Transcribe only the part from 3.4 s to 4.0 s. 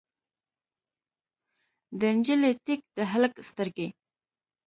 سترګې